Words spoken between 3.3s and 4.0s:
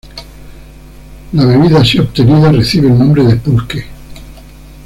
Pulque.